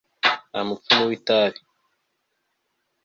nta 0.49 0.59
mupfu 0.67 0.99
w'itabi 1.09 1.59